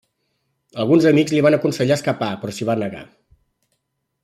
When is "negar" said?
2.87-3.05